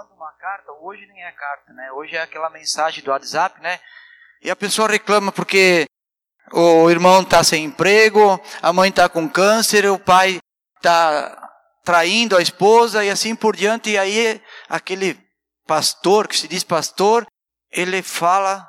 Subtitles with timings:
[0.00, 1.92] manda uma carta, hoje nem é carta, né?
[1.92, 3.78] Hoje é aquela mensagem do WhatsApp, né?
[4.42, 5.84] E a pessoa reclama porque
[6.52, 10.38] o irmão está sem emprego, a mãe está com câncer, o pai
[10.76, 11.50] está
[11.84, 13.90] traindo a esposa e assim por diante.
[13.90, 14.40] E aí
[14.70, 15.20] aquele
[15.66, 17.26] pastor, que se diz pastor,
[17.70, 18.66] ele fala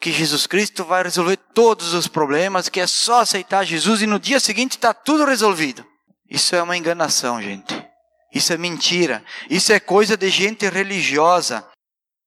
[0.00, 4.20] que Jesus Cristo vai resolver todos os problemas, que é só aceitar Jesus e no
[4.20, 5.84] dia seguinte está tudo resolvido.
[6.30, 7.81] Isso é uma enganação, gente.
[8.34, 9.24] Isso é mentira.
[9.50, 11.66] Isso é coisa de gente religiosa,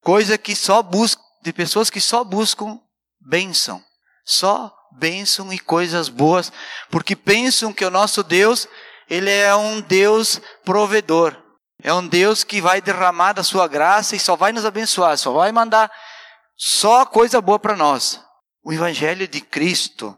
[0.01, 2.79] coisa que só busca de pessoas que só buscam
[3.21, 3.83] bênção,
[4.25, 6.51] só bênção e coisas boas,
[6.89, 8.67] porque pensam que o nosso Deus,
[9.07, 11.37] ele é um Deus provedor.
[11.83, 15.31] É um Deus que vai derramar da sua graça e só vai nos abençoar, só
[15.33, 15.91] vai mandar
[16.57, 18.19] só coisa boa para nós.
[18.63, 20.17] O Evangelho de Cristo,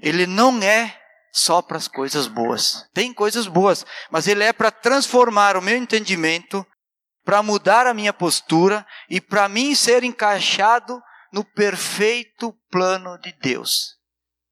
[0.00, 0.96] ele não é
[1.38, 2.84] só para as coisas boas.
[2.92, 6.66] Tem coisas boas, mas ele é para transformar o meu entendimento,
[7.24, 11.00] para mudar a minha postura e para mim ser encaixado
[11.32, 13.96] no perfeito plano de Deus.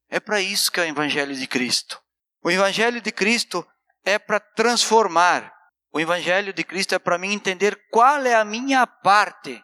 [0.09, 1.99] É para isso que é o Evangelho de Cristo.
[2.41, 3.67] O Evangelho de Cristo
[4.05, 5.51] é para transformar.
[5.91, 9.61] O Evangelho de Cristo é para mim entender qual é a minha parte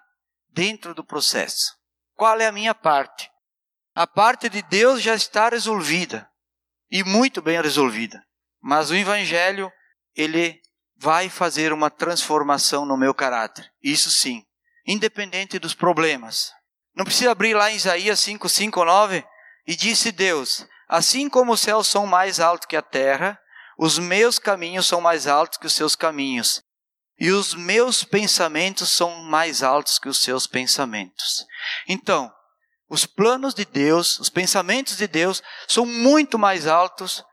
[0.49, 1.73] dentro do processo.
[2.15, 3.30] Qual é a minha parte?
[3.95, 6.27] A parte de Deus já está resolvida
[6.94, 8.23] e muito bem resolvida.
[8.61, 9.72] Mas o evangelho,
[10.16, 10.61] ele
[10.95, 13.67] vai fazer uma transformação no meu caráter.
[13.81, 14.44] Isso sim,
[14.86, 16.52] independente dos problemas.
[16.95, 19.25] Não precisa abrir lá em Isaías 5, 5, 9.
[19.66, 23.39] E disse Deus: Assim como os céus são mais altos que a terra,
[23.75, 26.61] os meus caminhos são mais altos que os seus caminhos,
[27.19, 31.44] e os meus pensamentos são mais altos que os seus pensamentos.
[31.88, 32.31] Então,
[32.94, 37.25] os planos de Deus, os pensamentos de Deus são muito mais altos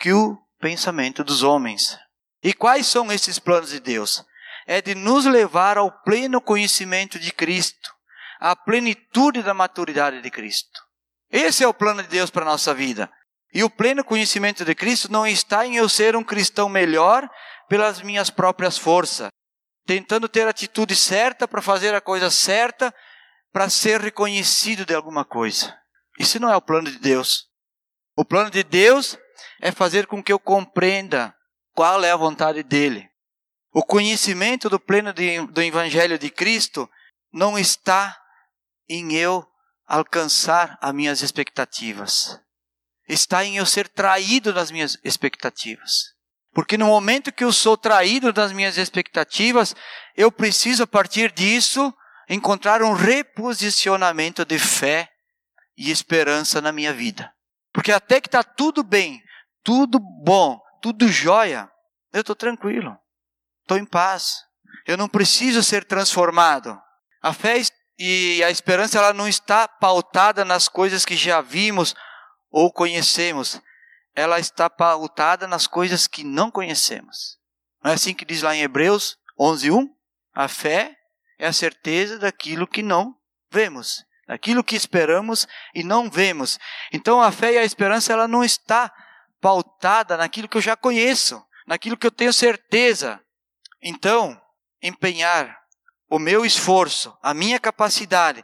[0.00, 1.96] que o pensamento dos homens.
[2.42, 4.24] E quais são esses planos de Deus?
[4.66, 7.94] É de nos levar ao pleno conhecimento de Cristo,
[8.40, 10.80] à plenitude da maturidade de Cristo.
[11.30, 13.08] Esse é o plano de Deus para a nossa vida.
[13.52, 17.30] E o pleno conhecimento de Cristo não está em eu ser um cristão melhor
[17.68, 19.28] pelas minhas próprias forças,
[19.86, 22.92] tentando ter a atitude certa para fazer a coisa certa,
[23.54, 25.78] para ser reconhecido de alguma coisa.
[26.18, 27.46] Isso não é o plano de Deus.
[28.16, 29.16] O plano de Deus
[29.62, 31.32] é fazer com que eu compreenda
[31.72, 33.08] qual é a vontade dele.
[33.72, 36.90] O conhecimento do pleno de, do Evangelho de Cristo
[37.32, 38.20] não está
[38.88, 39.46] em eu
[39.86, 42.36] alcançar as minhas expectativas.
[43.08, 46.12] Está em eu ser traído das minhas expectativas.
[46.52, 49.76] Porque no momento que eu sou traído das minhas expectativas,
[50.16, 51.94] eu preciso, a partir disso,
[52.28, 55.10] encontrar um reposicionamento de fé
[55.76, 57.32] e esperança na minha vida.
[57.72, 59.22] Porque até que está tudo bem,
[59.62, 61.70] tudo bom, tudo jóia,
[62.12, 62.96] eu estou tranquilo,
[63.62, 64.44] estou em paz.
[64.86, 66.80] Eu não preciso ser transformado.
[67.22, 67.60] A fé
[67.98, 71.94] e a esperança ela não está pautada nas coisas que já vimos
[72.50, 73.60] ou conhecemos
[74.14, 77.38] ela está pautada nas coisas que não conhecemos.
[77.82, 79.90] Não é assim que diz lá em Hebreus 11:1?
[80.32, 80.96] A fé
[81.38, 83.16] é a certeza daquilo que não
[83.52, 86.58] vemos, daquilo que esperamos e não vemos.
[86.92, 88.92] Então a fé e a esperança ela não está
[89.40, 93.20] pautada naquilo que eu já conheço, naquilo que eu tenho certeza.
[93.82, 94.40] Então,
[94.82, 95.58] empenhar
[96.08, 98.42] o meu esforço, a minha capacidade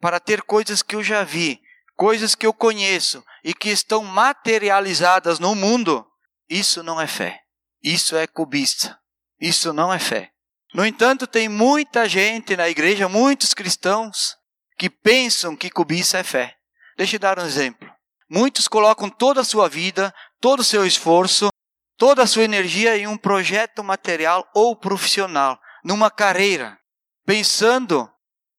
[0.00, 1.60] para ter coisas que eu já vi,
[1.94, 6.04] coisas que eu conheço e que estão materializadas no mundo,
[6.48, 7.40] isso não é fé.
[7.80, 8.98] Isso é cobiça.
[9.40, 10.31] Isso não é fé.
[10.74, 14.36] No entanto, tem muita gente na igreja, muitos cristãos,
[14.78, 16.56] que pensam que cobiça é fé.
[16.96, 17.90] Deixa eu dar um exemplo.
[18.28, 21.50] Muitos colocam toda a sua vida, todo o seu esforço,
[21.98, 26.78] toda a sua energia em um projeto material ou profissional, numa carreira,
[27.26, 28.10] pensando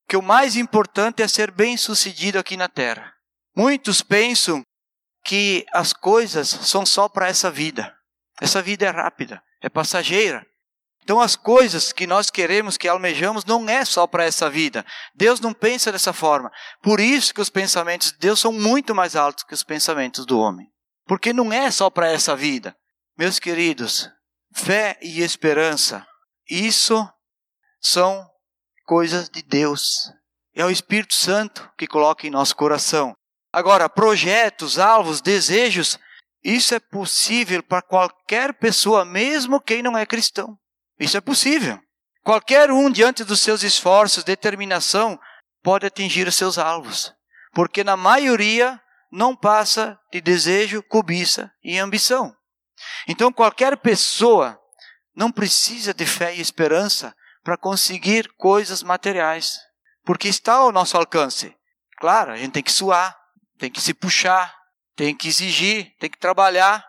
[0.07, 3.11] que o mais importante é ser bem-sucedido aqui na terra.
[3.55, 4.61] Muitos pensam
[5.25, 7.95] que as coisas são só para essa vida.
[8.39, 10.45] Essa vida é rápida, é passageira.
[11.03, 14.85] Então as coisas que nós queremos, que almejamos, não é só para essa vida.
[15.13, 16.49] Deus não pensa dessa forma.
[16.81, 20.39] Por isso que os pensamentos de Deus são muito mais altos que os pensamentos do
[20.39, 20.67] homem.
[21.05, 22.75] Porque não é só para essa vida.
[23.17, 24.09] Meus queridos,
[24.55, 26.07] fé e esperança,
[26.49, 27.07] isso
[27.81, 28.25] são
[28.85, 30.09] coisas de Deus.
[30.55, 33.13] É o Espírito Santo que coloca em nosso coração.
[33.51, 35.99] Agora, projetos, alvos, desejos,
[36.43, 40.57] isso é possível para qualquer pessoa, mesmo quem não é cristão.
[40.99, 41.79] Isso é possível.
[42.23, 45.19] Qualquer um, diante dos seus esforços, determinação,
[45.61, 47.13] pode atingir os seus alvos.
[47.53, 48.79] Porque na maioria
[49.11, 52.35] não passa de desejo, cobiça e ambição.
[53.07, 54.59] Então, qualquer pessoa
[55.15, 59.59] não precisa de fé e esperança para conseguir coisas materiais,
[60.03, 61.55] porque está ao nosso alcance.
[61.97, 63.15] Claro, a gente tem que suar,
[63.57, 64.53] tem que se puxar,
[64.95, 66.85] tem que exigir, tem que trabalhar,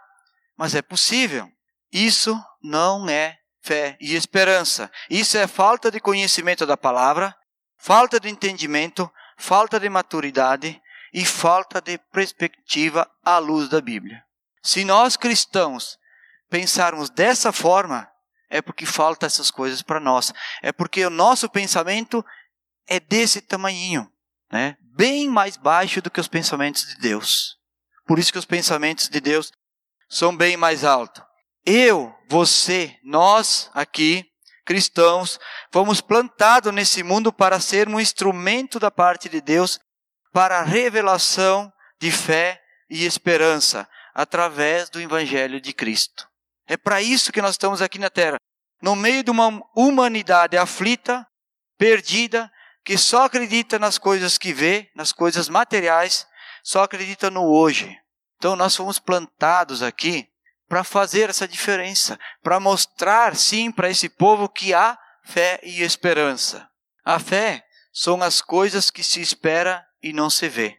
[0.57, 1.49] mas é possível.
[1.93, 4.91] Isso não é fé e esperança.
[5.09, 7.35] Isso é falta de conhecimento da palavra,
[7.79, 10.81] falta de entendimento, falta de maturidade
[11.13, 14.23] e falta de perspectiva à luz da Bíblia.
[14.63, 15.99] Se nós cristãos
[16.51, 18.09] pensarmos dessa forma,
[18.51, 20.33] é porque falta essas coisas para nós.
[20.63, 22.25] É porque o nosso pensamento
[22.87, 24.11] é desse tamanhinho,
[24.53, 24.77] né?
[24.81, 27.57] Bem mais baixo do que os pensamentos de Deus.
[28.07, 29.51] Por isso que os pensamentos de Deus
[30.09, 31.25] são bem mais altos.
[31.67, 34.25] Eu, você, nós aqui,
[34.67, 35.41] cristãos,
[35.73, 39.79] fomos plantados nesse mundo para ser um instrumento da parte de Deus
[40.31, 46.29] para a revelação de fé e esperança através do Evangelho de Cristo.
[46.67, 48.37] É para isso que nós estamos aqui na Terra,
[48.83, 51.27] no meio de uma humanidade aflita,
[51.79, 52.53] perdida,
[52.85, 56.27] que só acredita nas coisas que vê, nas coisas materiais,
[56.63, 57.97] só acredita no hoje.
[58.37, 60.29] Então nós fomos plantados aqui
[60.75, 66.69] para fazer essa diferença, para mostrar sim para esse povo que há fé e esperança.
[67.05, 70.77] A fé são as coisas que se espera e não se vê.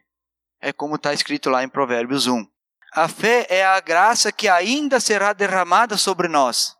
[0.60, 2.46] É como está escrito lá em Provérbios 1.
[2.92, 6.76] A fé é a graça que ainda será derramada sobre nós.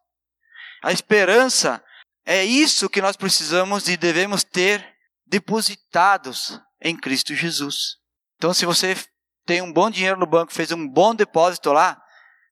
[0.84, 1.82] A esperança
[2.22, 4.86] é isso que nós precisamos e devemos ter
[5.26, 7.96] depositados em Cristo Jesus.
[8.36, 8.94] Então, se você
[9.46, 12.02] tem um bom dinheiro no banco, fez um bom depósito lá,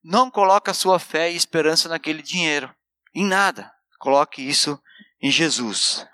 [0.05, 2.73] não coloque a sua fé e esperança naquele dinheiro,
[3.15, 3.73] em nada.
[3.99, 4.79] Coloque isso
[5.23, 6.07] em Jesus.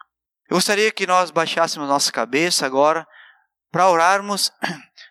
[0.48, 3.06] Eu gostaria que nós baixássemos nossa cabeça agora
[3.72, 4.52] para orarmos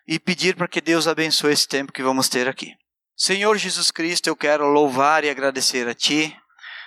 [0.08, 2.74] e pedir para que Deus abençoe esse tempo que vamos ter aqui.
[3.18, 6.34] Senhor Jesus Cristo, eu quero louvar e agradecer a Ti,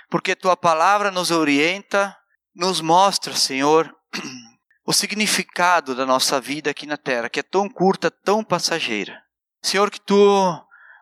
[0.08, 2.16] porque Tua palavra nos orienta,
[2.54, 3.94] nos mostra, Senhor,
[4.86, 9.22] o significado da nossa vida aqui na terra, que é tão curta, tão passageira.
[9.62, 10.16] Senhor, que Tu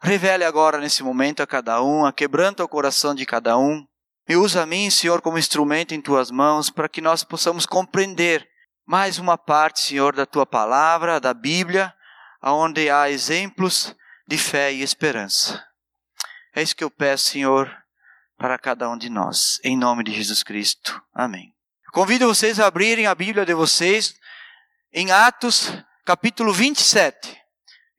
[0.02, 3.86] revele agora nesse momento a cada um, a quebranta o coração de cada um,
[4.28, 8.48] e usa a mim, Senhor, como instrumento em Tuas mãos, para que nós possamos compreender
[8.86, 11.92] mais uma parte, Senhor, da Tua palavra, da Bíblia,
[12.42, 13.94] onde há exemplos
[14.26, 15.64] de fé e esperança.
[16.54, 17.70] É isso que eu peço, Senhor,
[18.36, 21.00] para cada um de nós, em nome de Jesus Cristo.
[21.14, 21.52] Amém.
[21.92, 24.14] Convido vocês a abrirem a Bíblia de vocês
[24.92, 25.72] em Atos,
[26.04, 27.39] capítulo 27.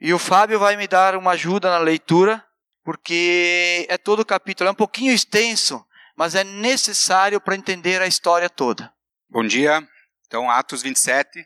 [0.03, 2.43] E o Fábio vai me dar uma ajuda na leitura,
[2.83, 5.85] porque é todo o capítulo, é um pouquinho extenso,
[6.17, 8.91] mas é necessário para entender a história toda.
[9.29, 9.87] Bom dia.
[10.25, 11.45] Então, Atos 27.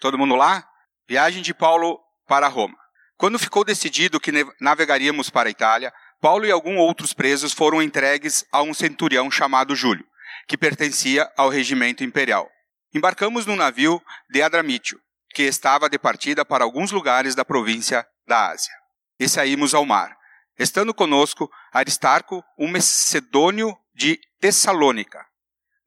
[0.00, 0.66] Todo mundo lá?
[1.06, 2.78] Viagem de Paulo para Roma.
[3.18, 8.42] Quando ficou decidido que navegaríamos para a Itália, Paulo e alguns outros presos foram entregues
[8.50, 10.06] a um centurião chamado Júlio,
[10.48, 12.48] que pertencia ao regimento imperial.
[12.94, 14.98] Embarcamos num navio de Adramítio,
[15.32, 18.72] que estava de partida para alguns lugares da província da Ásia.
[19.18, 20.16] E saímos ao mar.
[20.58, 25.24] Estando conosco Aristarco, um macedônio de Tessalônica.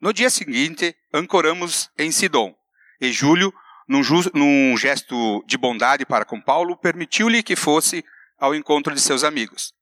[0.01, 2.53] No dia seguinte, ancoramos em Sidom,
[2.99, 3.53] e Júlio
[3.87, 4.01] num,
[4.33, 8.03] num gesto de bondade para com Paulo, permitiu-lhe que fosse
[8.37, 9.73] ao encontro de seus amigos,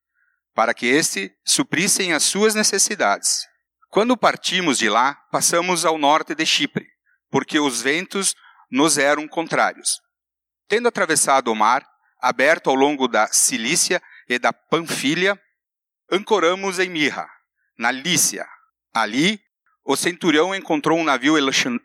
[0.53, 3.47] para que este suprissem as suas necessidades.
[3.89, 6.87] Quando partimos de lá, passamos ao norte de Chipre,
[7.29, 8.35] porque os ventos
[8.73, 10.01] nos eram contrários.
[10.67, 11.87] Tendo atravessado o mar,
[12.19, 15.39] aberto ao longo da Cilícia e da Panfilha,
[16.11, 17.29] ancoramos em Mirra,
[17.77, 18.47] na Lícia.
[18.91, 19.39] Ali,
[19.85, 21.35] o centurião encontrou um navio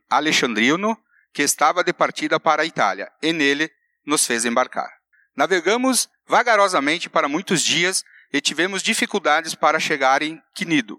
[0.09, 0.97] alexandrino
[1.35, 3.71] que estava de partida para a Itália, e nele
[4.07, 4.88] nos fez embarcar.
[5.37, 8.02] Navegamos vagarosamente para muitos dias
[8.33, 10.99] e tivemos dificuldades para chegar em Quinido.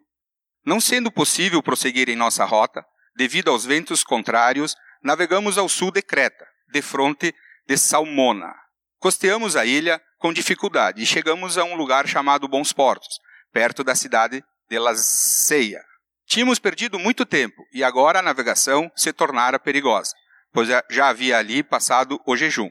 [0.64, 6.02] Não sendo possível prosseguir em nossa rota, devido aos ventos contrários, navegamos ao sul de
[6.02, 7.34] Creta, de fronte
[7.68, 8.54] de Salmona.
[9.00, 13.20] Costeamos a ilha com dificuldade e chegamos a um lugar chamado Bons Portos,
[13.52, 15.82] perto da cidade de Laceia.
[16.28, 20.14] Tínhamos perdido muito tempo e agora a navegação se tornara perigosa,
[20.52, 22.70] pois já havia ali passado o jejum.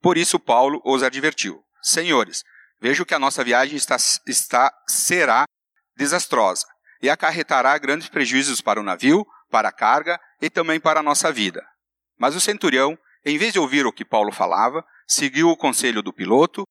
[0.00, 2.42] Por isso Paulo os advertiu: Senhores,
[2.80, 3.96] vejo que a nossa viagem está,
[4.26, 5.44] está será
[5.96, 6.66] desastrosa
[7.02, 11.32] e acarretará grandes prejuízos para o navio, para a carga e também para a nossa
[11.32, 11.64] vida.
[12.18, 16.12] Mas o centurião, em vez de ouvir o que Paulo falava, seguiu o conselho do
[16.12, 16.64] piloto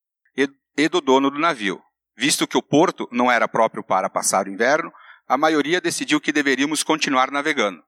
[0.78, 1.82] e do dono do navio.
[2.16, 4.92] Visto que o porto não era próprio para passar o inverno,
[5.26, 7.82] a maioria decidiu que deveríamos continuar navegando,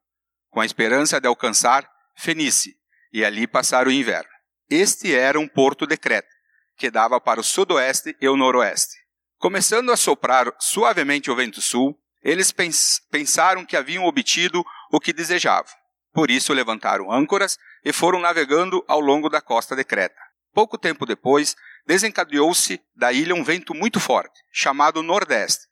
[0.50, 2.74] com a esperança de alcançar Fenice
[3.12, 4.28] e ali passar o inverno.
[4.68, 6.28] Este era um porto de Creta,
[6.76, 8.98] que dava para o sudoeste e o noroeste.
[9.38, 15.12] Começando a soprar suavemente o vento sul, eles pens pensaram que haviam obtido o que
[15.12, 15.72] desejavam.
[16.12, 20.20] Por isso levantaram âncoras e foram navegando ao longo da costa de Creta.
[20.52, 21.54] Pouco tempo depois,
[21.86, 25.68] desencadeou-se da ilha um vento muito forte, chamado Nordeste.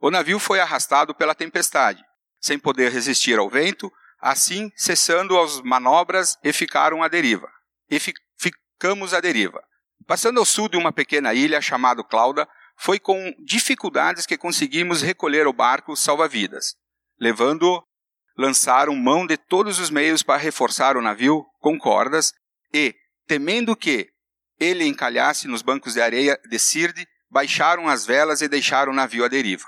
[0.00, 2.02] O navio foi arrastado pela tempestade,
[2.40, 7.50] sem poder resistir ao vento, assim cessando as manobras e ficaram à deriva.
[7.90, 9.62] E fi ficamos à deriva.
[10.06, 12.48] Passando ao sul de uma pequena ilha chamada Clauda,
[12.80, 16.74] foi com dificuldades que conseguimos recolher o barco salva-vidas.
[17.20, 17.82] Levando-o,
[18.38, 22.32] lançaram mão de todos os meios para reforçar o navio com cordas
[22.72, 22.94] e,
[23.26, 24.08] temendo que
[24.58, 29.26] ele encalhasse nos bancos de areia de Sirde, baixaram as velas e deixaram o navio
[29.26, 29.66] à deriva.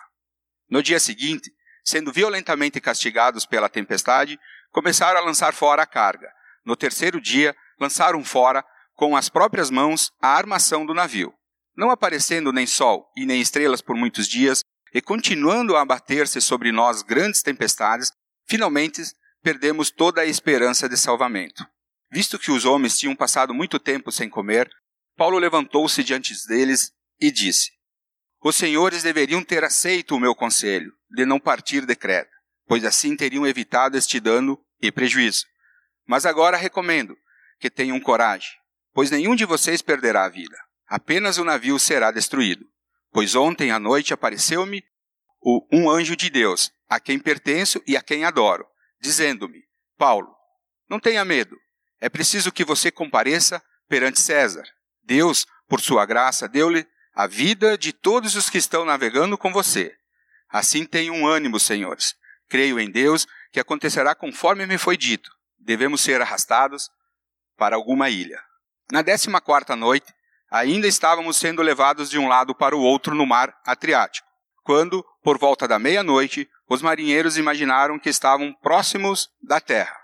[0.71, 1.51] No dia seguinte,
[1.85, 4.41] sendo violentamente castigados pela tempestade,
[4.71, 6.33] começaram a lançar fora a carga.
[6.65, 8.65] No terceiro dia, lançaram fora,
[8.95, 11.35] com as próprias mãos, a armação do navio.
[11.77, 14.63] Não aparecendo nem sol e nem estrelas por muitos dias,
[14.93, 18.13] e continuando a abater-se sobre nós grandes tempestades,
[18.47, 19.03] finalmente
[19.43, 21.67] perdemos toda a esperança de salvamento.
[22.11, 24.71] Visto que os homens tinham passado muito tempo sem comer,
[25.17, 27.71] Paulo levantou-se diante deles e disse:
[28.45, 32.31] Os senhores deveriam ter aceito o meu conselho de não partir de Creta,
[32.67, 35.47] pois assim teriam evitado este dano e prejuízo.
[36.07, 37.17] Mas agora recomendo
[37.59, 38.51] que tenham coragem,
[38.93, 40.57] pois nenhum de vocês perderá a vida
[40.93, 42.67] apenas o navio será destruído.
[43.11, 44.85] Pois ontem à noite apareceu-me
[45.73, 48.67] um anjo de Deus, a quem pertenço e a quem adoro,
[49.01, 49.65] dizendo-me:
[49.97, 50.29] Paulo,
[50.89, 51.57] não tenha medo,
[51.99, 54.65] é preciso que você compareça perante César.
[55.03, 59.97] Deus, por sua graça, deu-lhe a vida de todos os que estão navegando com você.
[60.51, 62.15] Assim tenham ânimo, senhores.
[62.51, 65.31] Creio em Deus que acontecerá conforme me foi dito.
[65.59, 66.91] Devemos ser arrastados
[67.57, 68.43] para alguma ilha.
[68.91, 70.13] Na décima quarta noite,
[70.53, 74.29] ainda estávamos sendo levados de um lado para o outro no mar Adriático,
[74.63, 79.97] quando, por volta da meia-noite, os marinheiros imaginaram que estavam próximos da terra.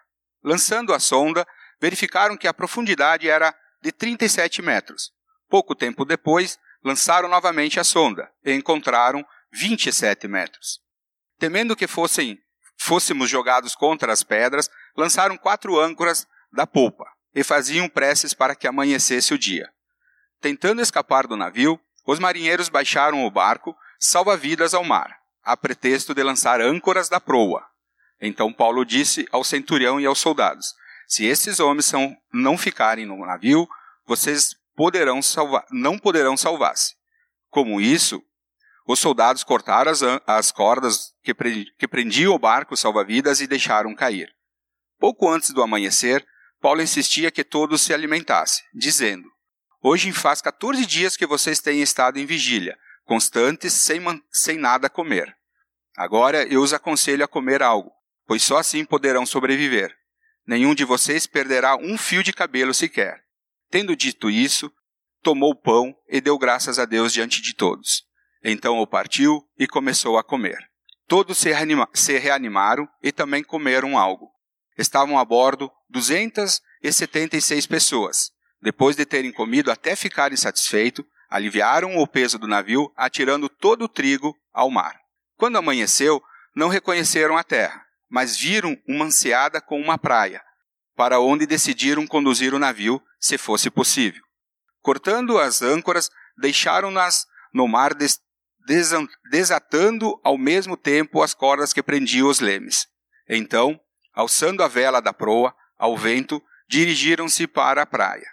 [0.43, 1.47] Lançando a sonda,
[1.78, 5.12] verificaram que a profundidade era de 37 metros.
[5.50, 10.81] Pouco tempo depois, lançaram novamente a sonda e encontraram 27 metros.
[11.38, 12.38] Temendo que fossem,
[12.78, 18.67] fôssemos jogados contra as pedras, lançaram quatro âncoras da polpa e faziam preces para que
[18.67, 19.71] amanhecesse o dia.
[20.40, 26.23] Tentando escapar do navio, os marinheiros baixaram o barco, salva-vidas ao mar, a pretexto de
[26.23, 27.66] lançar âncoras da proa.
[28.21, 30.75] Então Paulo disse ao centurião e aos soldados:
[31.07, 33.68] Se esses homens são, não ficarem no navio,
[34.07, 36.95] vocês poderão salvar, não poderão salvar-se.
[37.50, 38.23] Como isso,
[38.87, 43.95] os soldados cortaram as, as cordas que, pre, que prendiam o barco salva-vidas e deixaram
[43.95, 44.33] cair.
[44.99, 46.26] Pouco antes do amanhecer,
[46.61, 49.28] Paulo insistia que todos se alimentassem, dizendo:
[49.80, 54.00] Hoje faz 14 dias que vocês têm estado em vigília, constantes, sem,
[54.32, 55.32] sem nada comer.
[55.97, 57.92] Agora eu os aconselho a comer algo,
[58.26, 59.97] pois só assim poderão sobreviver.
[60.44, 63.23] Nenhum de vocês perderá um fio de cabelo sequer.
[63.70, 64.73] Tendo dito isso,
[65.23, 68.02] tomou o pão e deu graças a Deus diante de todos.
[68.42, 70.58] Então o partiu e começou a comer.
[71.06, 74.28] Todos se, reanima se reanimaram e também comeram algo.
[74.76, 78.30] Estavam a bordo 276 pessoas,
[78.61, 83.88] depois de terem comido até ficarem satisfeitos, aliviaram o peso do navio, atirando todo o
[83.88, 84.99] trigo ao mar.
[85.37, 86.23] Quando amanheceu,
[86.55, 90.43] não reconheceram a terra, mas viram uma anseada com uma praia,
[90.97, 94.23] para onde decidiram conduzir o navio, se fosse possível.
[94.81, 98.21] Cortando as âncoras, deixaram-nas no mar, des
[99.31, 102.87] desatando ao mesmo tempo as cordas que prendiam os lemes.
[103.27, 103.81] Então,
[104.12, 108.27] alçando a vela da proa ao vento, dirigiram-se para a praia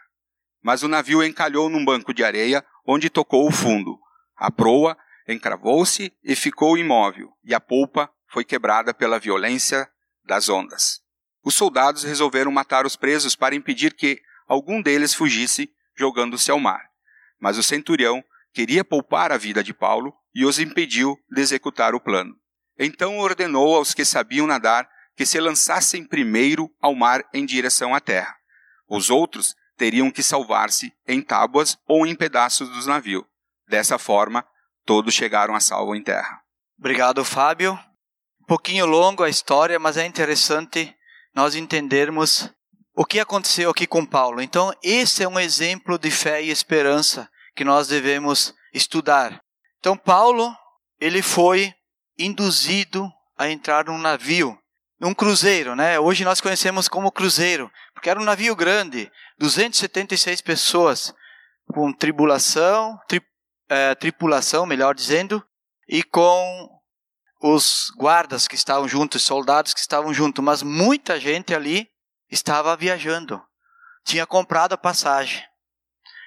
[0.66, 4.00] mas o navio encalhou num banco de areia onde tocou o fundo.
[4.36, 4.98] A proa
[5.30, 9.88] encravou-se e ficou imóvel, e a polpa foi quebrada pela violência
[10.26, 11.02] das ondas.
[11.44, 16.82] Os soldados resolveram matar os presos para impedir que algum deles fugisse, jogando-se ao mar.
[17.40, 22.02] Mas o centurião queria poupar a vida de Paulo e os impediu de executar o
[22.02, 22.36] plano.
[22.80, 28.00] Então ordenou aos que sabiam nadar que se lançassem primeiro ao mar em direção à
[28.00, 28.36] terra.
[28.90, 33.24] Os outros teriam que salvar-se em tábuas ou em pedaços dos navios.
[33.68, 34.46] Dessa forma,
[34.86, 36.42] todos chegaram a salvo em terra.
[36.78, 37.74] Obrigado, Fábio.
[38.42, 40.96] Um pouquinho longo a história, mas é interessante
[41.34, 42.50] nós entendermos
[42.96, 44.42] o que aconteceu aqui com Paulo.
[44.42, 49.42] Então, esse é um exemplo de fé e esperança que nós devemos estudar.
[49.80, 50.56] Então, Paulo,
[51.00, 51.74] ele foi
[52.18, 54.58] induzido a entrar num navio,
[55.00, 56.00] num cruzeiro, né?
[56.00, 61.16] Hoje nós conhecemos como cruzeiro, porque era um navio grande, 276 pessoas
[61.74, 63.20] com tribulação, tri,
[63.68, 65.44] é, tripulação, melhor dizendo,
[65.88, 66.70] e com
[67.42, 71.90] os guardas que estavam juntos, os soldados que estavam juntos, mas muita gente ali
[72.30, 73.42] estava viajando.
[74.04, 75.44] Tinha comprado a passagem.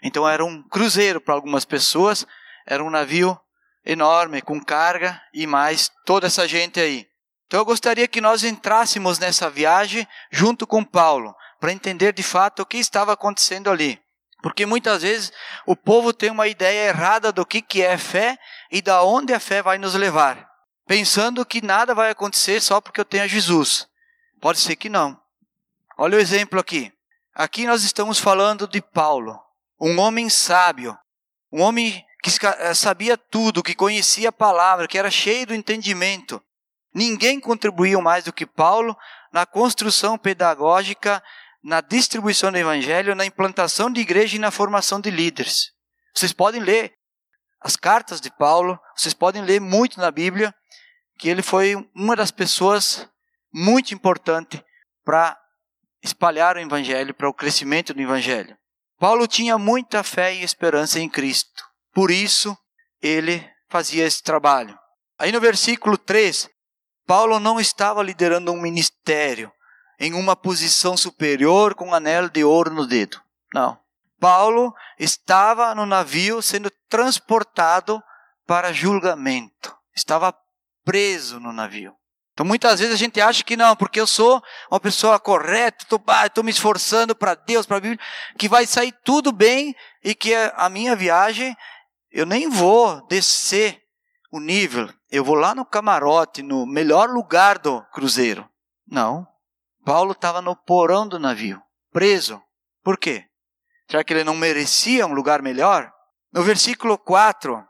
[0.02, 2.26] Então era um cruzeiro para algumas pessoas,
[2.66, 3.38] era um navio
[3.84, 7.06] enorme com carga e mais toda essa gente aí.
[7.46, 12.62] Então eu gostaria que nós entrássemos nessa viagem junto com Paulo, para entender de fato
[12.62, 14.00] o que estava acontecendo ali.
[14.43, 15.33] Porque muitas vezes
[15.67, 18.38] o povo tem uma ideia errada do que, que é fé
[18.71, 20.49] e da onde a fé vai nos levar,
[20.87, 23.88] pensando que nada vai acontecer só porque eu tenho Jesus.
[24.41, 25.21] Pode ser que não.
[25.97, 26.93] Olha o exemplo aqui.
[27.35, 29.41] Aqui nós estamos falando de Paulo,
[29.81, 30.97] um homem sábio,
[31.53, 36.43] um homem que eh, sabia tudo, que conhecia a palavra, que era cheio do entendimento.
[36.95, 38.97] Ninguém contribuiu mais do que Paulo
[39.33, 41.23] na construção pedagógica
[41.62, 45.73] na distribuição do evangelho, na implantação de igreja e na formação de líderes.
[46.15, 46.95] Vocês podem ler
[47.61, 50.55] as cartas de Paulo, vocês podem ler muito na Bíblia
[51.19, 53.09] que ele foi uma das pessoas
[53.53, 54.65] muito importante
[55.05, 55.37] para
[56.03, 58.57] espalhar o evangelho, para o crescimento do evangelho.
[58.99, 61.65] Paulo tinha muita fé e esperança em Cristo.
[61.93, 62.57] Por isso,
[63.03, 64.79] ele fazia esse trabalho.
[65.19, 66.49] Aí no versículo 3,
[67.07, 69.50] Paulo não estava liderando um ministério,
[69.99, 73.21] em uma posição superior com um anel de ouro no dedo.
[73.52, 73.78] Não.
[74.21, 78.02] Paulo estava no navio sendo transportado
[78.47, 79.76] para julgamento.
[79.95, 80.35] Estava
[80.85, 81.95] preso no navio.
[82.33, 84.40] Então muitas vezes a gente acha que não, porque eu sou
[84.71, 87.99] uma pessoa correta, estou me esforçando para Deus, para a Bíblia,
[88.38, 89.75] que vai sair tudo bem
[90.05, 91.57] e que a minha viagem
[92.12, 93.83] eu nem vou descer
[94.31, 98.49] o nível, eu vou lá no camarote, no melhor lugar do cruzeiro.
[98.87, 99.26] Não.
[99.88, 102.42] Paulo estava no porão do navio, preso.
[102.85, 103.25] Por quê?
[103.90, 105.90] Será que ele não merecia um lugar melhor?
[106.30, 107.64] No versículo 4,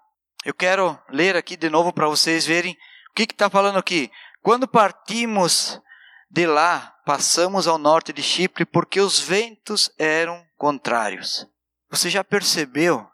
[0.44, 4.10] eu quero ler aqui de novo para vocês verem o que está falando aqui.
[4.42, 5.80] Quando partimos
[6.28, 11.46] de lá, passamos ao norte de Chipre porque os ventos eram contrários.
[11.88, 13.08] Você já percebeu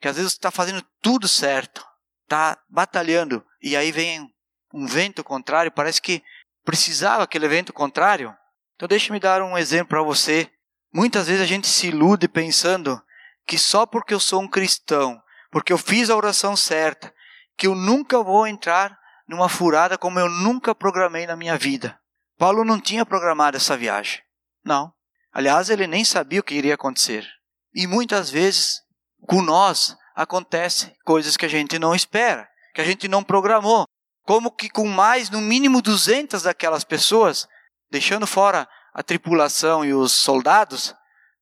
[0.00, 1.86] que às vezes está fazendo tudo certo,
[2.22, 4.26] está batalhando e aí vem
[4.72, 6.22] um vento contrário, parece que
[6.68, 8.36] precisava aquele vento contrário?
[8.76, 10.50] Então deixe-me dar um exemplo para você.
[10.92, 13.00] Muitas vezes a gente se ilude pensando
[13.46, 15.18] que só porque eu sou um cristão,
[15.50, 17.10] porque eu fiz a oração certa,
[17.56, 21.98] que eu nunca vou entrar numa furada como eu nunca programei na minha vida.
[22.36, 24.20] Paulo não tinha programado essa viagem.
[24.62, 24.92] Não.
[25.32, 27.26] Aliás, ele nem sabia o que iria acontecer.
[27.74, 28.82] E muitas vezes,
[29.26, 33.86] com nós, acontece coisas que a gente não espera, que a gente não programou
[34.28, 37.48] como que com mais, no mínimo 200 daquelas pessoas,
[37.90, 40.94] deixando fora a tripulação e os soldados,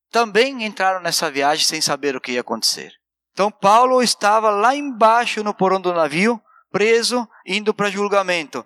[0.09, 2.93] também entraram nessa viagem sem saber o que ia acontecer.
[3.33, 8.65] Então Paulo estava lá embaixo no porão do navio, preso, indo para julgamento.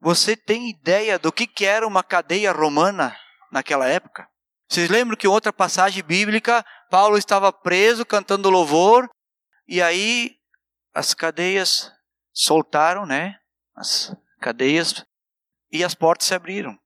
[0.00, 3.16] Você tem ideia do que, que era uma cadeia romana
[3.50, 4.28] naquela época?
[4.68, 9.10] Vocês lembram que outra passagem bíblica, Paulo estava preso cantando louvor,
[9.66, 10.36] e aí
[10.94, 11.90] as cadeias
[12.32, 13.39] soltaram, né?
[13.80, 15.04] As cadeias
[15.72, 16.78] e as portas se abriram.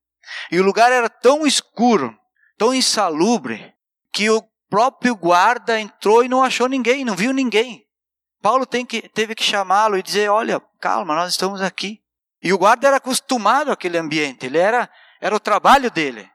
[0.50, 2.16] E o lugar era tão escuro,
[2.56, 3.74] tão insalubre,
[4.12, 7.84] que o próprio guarda entrou e não achou ninguém, não viu ninguém.
[8.40, 12.00] Paulo que, teve que chamá-lo e dizer: Olha, calma, nós estamos aqui.
[12.42, 14.88] E o guarda era acostumado àquele ambiente, ele era,
[15.20, 16.30] era o trabalho dele.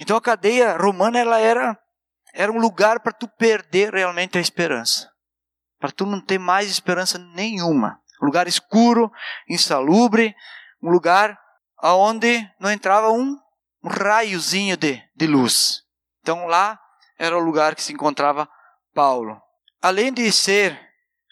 [0.00, 1.78] Então a cadeia romana ela era,
[2.32, 5.10] era um lugar para tu perder realmente a esperança,
[5.78, 8.00] para tu não ter mais esperança nenhuma.
[8.24, 9.12] Um lugar escuro,
[9.46, 10.34] insalubre,
[10.82, 11.38] um lugar
[11.76, 13.38] aonde não entrava um,
[13.82, 15.82] um raiozinho de, de luz.
[16.22, 16.80] Então lá
[17.18, 18.48] era o lugar que se encontrava
[18.94, 19.38] Paulo.
[19.82, 20.80] Além de ser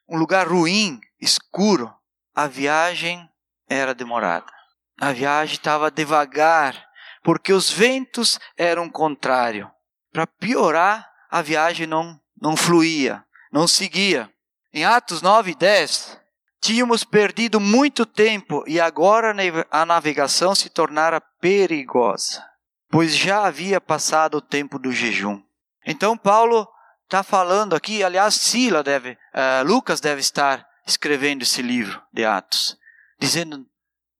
[0.06, 1.90] um lugar ruim, escuro,
[2.34, 3.26] a viagem
[3.66, 4.52] era demorada.
[5.00, 6.86] A viagem estava devagar,
[7.22, 9.66] porque os ventos eram contrários.
[10.12, 14.30] Para piorar, a viagem não, não fluía, não seguia.
[14.74, 16.21] Em Atos 9 e 10,
[16.62, 19.34] Tínhamos perdido muito tempo e agora
[19.68, 22.48] a navegação se tornara perigosa,
[22.88, 25.42] pois já havia passado o tempo do jejum.
[25.84, 26.68] Então Paulo
[27.02, 32.78] está falando aqui, aliás, Sila deve, uh, Lucas deve estar escrevendo esse livro de Atos,
[33.18, 33.66] dizendo: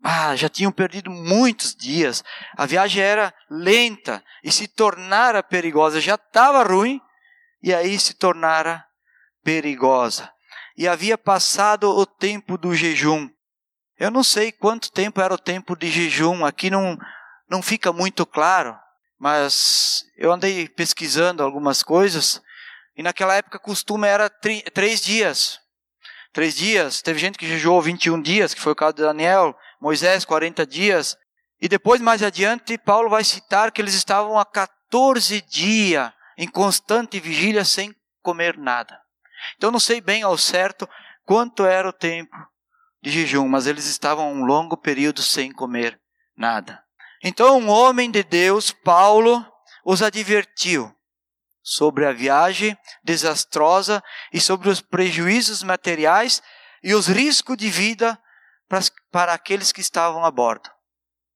[0.03, 2.25] ah, já tinham perdido muitos dias,
[2.57, 7.01] a viagem era lenta e se tornara perigosa, já estava ruim
[7.63, 8.85] e aí se tornara
[9.45, 10.32] perigosa
[10.77, 13.29] e havia passado o tempo do jejum.
[13.99, 16.99] Eu não sei quanto tempo era o tempo de jejum, aqui não,
[17.49, 18.77] não fica muito claro,
[19.19, 22.43] mas eu andei pesquisando algumas coisas
[22.97, 25.61] e naquela época o costume era três dias.
[26.33, 27.03] três dias.
[27.03, 29.57] Teve gente que jejuou 21 dias, que foi o caso de Daniel.
[29.81, 31.17] Moisés, 40 dias.
[31.61, 37.21] E depois, mais adiante, Paulo vai citar que eles estavam há 14 dias em constante
[37.21, 38.99] vigília sem comer nada.
[39.57, 40.89] Então, não sei bem ao certo
[41.25, 42.37] quanto era o tempo
[43.03, 46.01] de jejum, mas eles estavam um longo período sem comer
[46.37, 46.83] nada.
[47.23, 49.45] Então, um homem de Deus, Paulo,
[49.85, 50.95] os advertiu
[51.63, 54.03] sobre a viagem desastrosa
[54.33, 56.43] e sobre os prejuízos materiais
[56.83, 58.19] e os riscos de vida
[58.69, 60.69] para, para aqueles que estavam a bordo.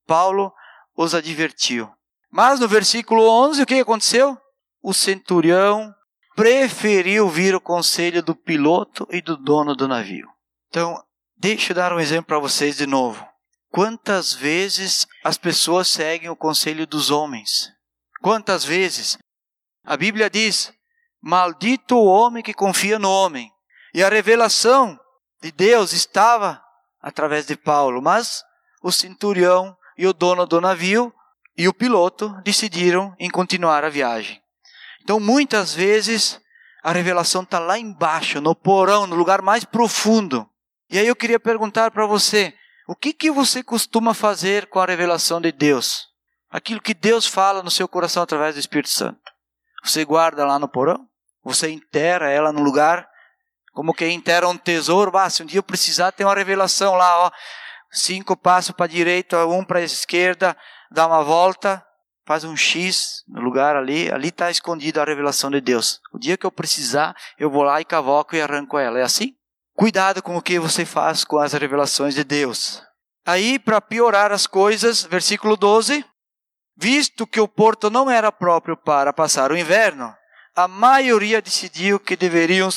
[0.07, 0.53] Paulo
[0.97, 1.93] os advertiu.
[2.31, 4.37] Mas no versículo 11, o que aconteceu?
[4.83, 5.95] O centurião
[6.37, 10.29] preferiu vir o conselho do piloto e do dono do navio.
[10.69, 11.03] Então,
[11.35, 13.27] deixa eu dar um exemplo para vocês de novo.
[13.71, 17.73] Quantas vezes as pessoas seguem o conselho dos homens?
[18.21, 19.17] Quantas vezes?
[19.83, 20.73] A Bíblia diz:
[21.23, 23.51] Maldito o homem que confia no homem.
[23.95, 24.99] E a revelação
[25.43, 26.63] de Deus estava
[27.01, 28.45] através de Paulo, mas
[28.83, 31.13] o centurião e o dono do navio
[31.57, 34.43] e o piloto decidiram em continuar a viagem.
[35.07, 36.41] Então, muitas vezes,
[36.83, 40.51] a revelação está lá embaixo, no porão, no lugar mais profundo.
[40.91, 42.53] E aí eu queria perguntar para você:
[42.89, 46.09] o que, que você costuma fazer com a revelação de Deus?
[46.51, 49.21] Aquilo que Deus fala no seu coração através do Espírito Santo.
[49.85, 51.07] Você guarda lá no porão?
[51.45, 53.09] Você enterra ela no lugar
[53.73, 55.17] como quem enterra um tesouro?
[55.17, 57.31] Ah, se um dia eu precisar, tem uma revelação lá, ó.
[57.93, 60.57] Cinco passos para a direita, um para a esquerda,
[60.91, 61.86] dá uma volta,
[62.27, 66.01] faz um X no lugar ali, ali está escondida a revelação de Deus.
[66.13, 68.99] O dia que eu precisar, eu vou lá e cavoco e arranco ela.
[68.99, 69.35] É assim?
[69.75, 72.83] Cuidado com o que você faz com as revelações de Deus.
[73.25, 76.05] Aí, para piorar as coisas, versículo 12:
[76.77, 80.15] Visto que o porto não era próprio para passar o inverno,
[80.55, 82.69] a maioria decidiu que deveriam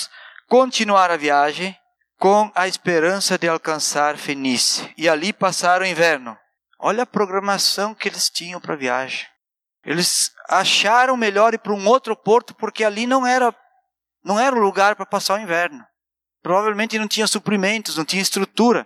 [0.48, 1.76] continuar a viagem
[2.18, 6.38] com a esperança de alcançar Fenícia e ali passar o inverno.
[6.78, 9.26] Olha a programação que eles tinham para a viagem.
[9.90, 13.52] Eles acharam melhor ir para um outro porto porque ali não era
[14.24, 15.84] não era o lugar para passar o inverno.
[16.44, 18.86] Provavelmente não tinha suprimentos, não tinha estrutura.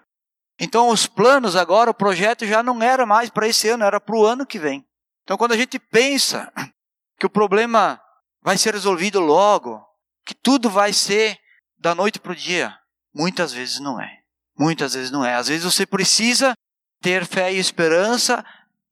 [0.57, 4.15] Então os planos agora, o projeto já não era mais para esse ano, era para
[4.15, 4.87] o ano que vem.
[5.23, 6.49] Então quando a gente pensa
[7.19, 8.01] que o problema
[8.41, 9.85] vai ser resolvido logo,
[10.25, 11.37] que tudo vai ser
[11.77, 12.79] da noite para o dia,
[13.13, 14.21] muitas vezes não é.
[14.57, 15.35] Muitas vezes não é.
[15.35, 16.53] Às vezes você precisa
[17.01, 18.45] ter fé e esperança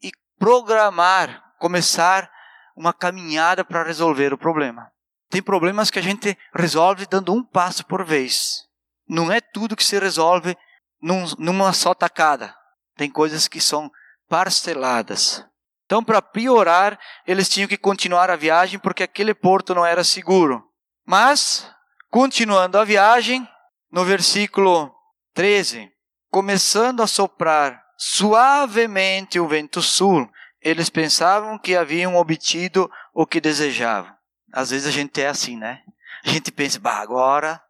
[0.03, 2.27] e programar, começar
[2.75, 4.91] uma caminhada para resolver o problema.
[5.29, 8.63] Tem problemas que a gente resolve dando um passo por vez.
[9.07, 10.57] Não é tudo que se resolve
[10.99, 12.53] num, numa só tacada.
[12.97, 13.91] Tem coisas que são
[14.27, 15.45] parceladas.
[15.85, 20.63] Então, para piorar, eles tinham que continuar a viagem porque aquele porto não era seguro.
[21.05, 21.69] Mas,
[22.09, 23.47] continuando a viagem,
[23.91, 24.91] no versículo
[25.35, 25.91] 13,
[26.29, 30.27] começando a soprar suavemente o vento sul,
[30.61, 34.15] eles pensavam que haviam obtido o que desejavam.
[34.53, 35.81] Às vezes a gente é assim, né?
[36.23, 37.61] A gente pensa, bah, agora,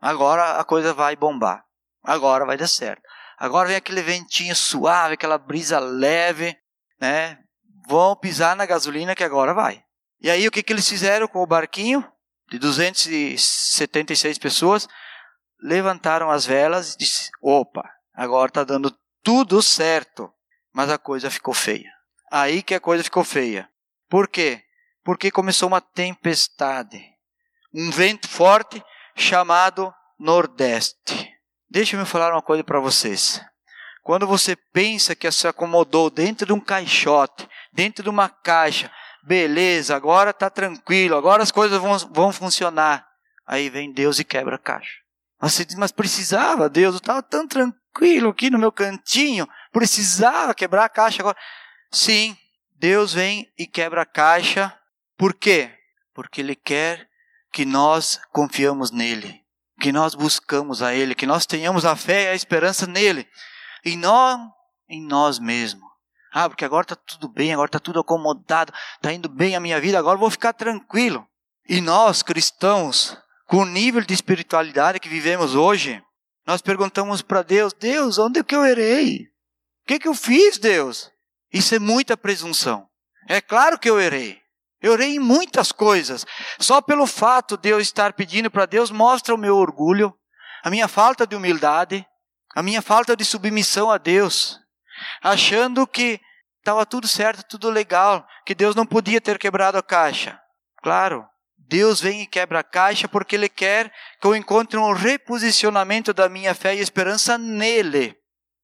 [0.00, 1.62] agora a coisa vai bombar.
[2.02, 3.02] Agora vai dar certo.
[3.36, 6.56] Agora vem aquele ventinho suave, aquela brisa leve,
[7.00, 7.38] né?
[7.86, 9.82] Vão pisar na gasolina que agora vai.
[10.20, 12.04] E aí o que, que eles fizeram com o barquinho
[12.50, 14.88] de 276 pessoas?
[15.62, 20.32] Levantaram as velas e disse: opa, agora está dando tudo certo,
[20.72, 21.97] mas a coisa ficou feia.
[22.30, 23.68] Aí que a coisa ficou feia.
[24.08, 24.62] Por quê?
[25.04, 27.02] Porque começou uma tempestade,
[27.72, 28.82] um vento forte
[29.16, 31.34] chamado Nordeste.
[31.70, 33.40] Deixa eu falar uma coisa para vocês.
[34.02, 38.90] Quando você pensa que se acomodou dentro de um caixote, dentro de uma caixa,
[39.22, 43.06] beleza, agora está tranquilo, agora as coisas vão, vão funcionar.
[43.46, 44.98] Aí vem Deus e quebra a caixa.
[45.40, 50.84] Você diz, mas precisava, Deus, eu estava tão tranquilo aqui no meu cantinho, precisava quebrar
[50.84, 51.36] a caixa agora.
[51.90, 52.36] Sim,
[52.76, 54.76] Deus vem e quebra a caixa.
[55.16, 55.70] Por quê?
[56.14, 57.08] Porque Ele quer
[57.52, 59.42] que nós confiamos nele,
[59.80, 63.26] que nós buscamos a Ele, que nós tenhamos a fé e a esperança nele,
[63.84, 64.52] e não
[64.88, 65.88] em nós mesmos.
[66.32, 69.80] Ah, porque agora está tudo bem, agora está tudo acomodado, está indo bem a minha
[69.80, 71.26] vida, agora vou ficar tranquilo.
[71.68, 76.02] E nós, cristãos, com o nível de espiritualidade que vivemos hoje,
[76.46, 79.22] nós perguntamos para Deus: Deus, onde é que eu errei?
[79.82, 81.10] O que, é que eu fiz, Deus?
[81.52, 82.88] Isso é muita presunção.
[83.28, 84.40] É claro que eu errei.
[84.80, 86.24] Eu errei em muitas coisas.
[86.58, 90.14] Só pelo fato de eu estar pedindo para Deus mostra o meu orgulho,
[90.62, 92.06] a minha falta de humildade,
[92.54, 94.58] a minha falta de submissão a Deus,
[95.22, 96.20] achando que
[96.58, 100.40] estava tudo certo, tudo legal, que Deus não podia ter quebrado a caixa.
[100.82, 106.14] Claro, Deus vem e quebra a caixa porque Ele quer que eu encontre um reposicionamento
[106.14, 108.16] da minha fé e esperança nele.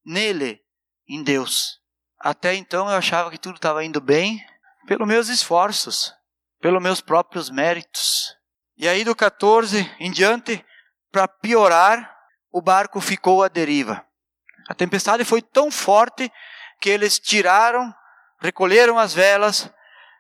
[0.05, 0.61] Nele,
[1.09, 1.84] em Deus.
[2.25, 4.43] Até então eu achava que tudo estava indo bem
[4.87, 6.11] pelos meus esforços,
[6.59, 8.35] pelos meus próprios méritos.
[8.79, 10.65] E aí do 14 em diante,
[11.13, 12.17] para piorar,
[12.51, 14.03] o barco ficou à deriva.
[14.67, 16.33] A tempestade foi tão forte
[16.81, 17.95] que eles tiraram,
[18.41, 19.71] recolheram as velas,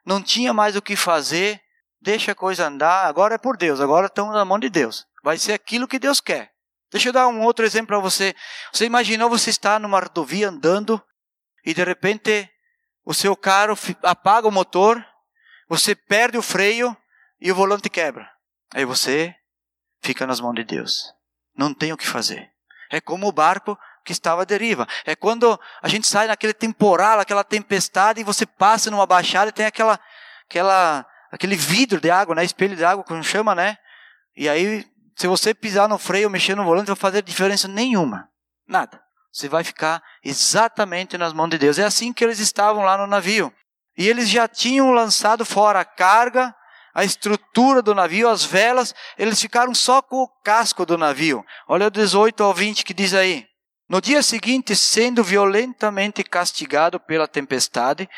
[0.04, 1.58] não tinha mais o que fazer,
[2.02, 5.06] deixa a coisa andar, agora é por Deus, agora estamos na mão de Deus.
[5.22, 6.52] Vai ser aquilo que Deus quer.
[6.92, 8.36] Deixa eu dar um outro exemplo para você.
[8.70, 11.02] Você imaginou você estar numa rodovia andando
[11.64, 12.48] e de repente
[13.04, 15.04] o seu carro apaga o motor,
[15.68, 16.96] você perde o freio
[17.40, 18.30] e o volante quebra.
[18.72, 19.34] Aí você
[20.02, 21.12] fica nas mãos de Deus.
[21.56, 22.50] Não tem o que fazer.
[22.90, 24.86] É como o barco que estava à deriva.
[25.04, 29.52] É quando a gente sai naquele temporal, aquela tempestade, e você passa numa baixada e
[29.52, 29.98] tem aquela,
[30.46, 32.44] aquela, aquele vidro de água, né?
[32.44, 33.78] Espelho de água, como chama, né?
[34.36, 34.84] E aí,
[35.16, 38.28] se você pisar no freio, mexer no volante, vai fazer diferença nenhuma.
[38.66, 39.03] Nada.
[39.34, 41.76] Você vai ficar exatamente nas mãos de Deus.
[41.76, 43.52] É assim que eles estavam lá no navio.
[43.98, 46.54] E eles já tinham lançado fora a carga,
[46.94, 51.44] a estrutura do navio, as velas, eles ficaram só com o casco do navio.
[51.66, 53.44] Olha o 18 ao 20 que diz aí.
[53.88, 58.08] No dia seguinte, sendo violentamente castigado pela tempestade,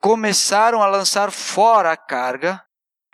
[0.00, 2.62] começaram a lançar fora a carga,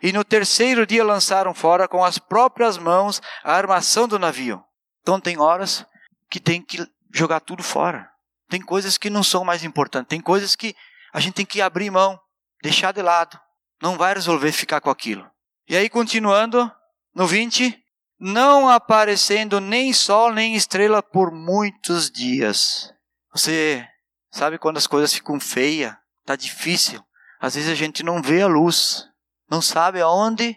[0.02, 4.62] e no terceiro dia lançaram fora com as próprias mãos a armação do navio.
[5.00, 5.84] Então tem horas
[6.30, 8.10] que tem que jogar tudo fora.
[8.48, 10.74] Tem coisas que não são mais importantes, tem coisas que
[11.12, 12.18] a gente tem que abrir mão,
[12.62, 13.38] deixar de lado.
[13.80, 15.28] Não vai resolver ficar com aquilo.
[15.68, 16.70] E aí continuando
[17.14, 17.78] no 20,
[18.18, 22.92] não aparecendo nem sol nem estrela por muitos dias.
[23.32, 23.86] Você
[24.30, 25.94] sabe quando as coisas ficam feias,
[26.24, 27.04] tá difícil.
[27.40, 29.06] Às vezes a gente não vê a luz,
[29.50, 30.56] não sabe aonde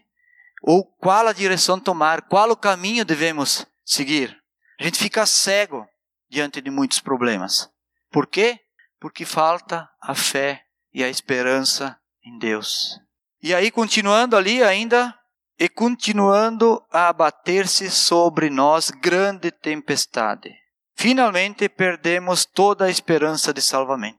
[0.63, 4.37] ou qual a direção tomar, qual o caminho devemos seguir.
[4.79, 5.87] A gente fica cego
[6.31, 7.69] diante de muitos problemas.
[8.09, 8.57] Por quê?
[8.99, 10.63] Porque falta a fé
[10.93, 12.97] e a esperança em Deus.
[13.43, 15.13] E aí, continuando ali ainda,
[15.59, 20.55] e continuando a abater-se sobre nós grande tempestade.
[20.95, 24.17] Finalmente perdemos toda a esperança de salvamento.